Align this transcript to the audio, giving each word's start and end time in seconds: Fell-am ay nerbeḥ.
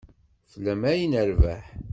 Fell-am 0.51 0.81
ay 0.91 1.01
nerbeḥ. 1.07 1.65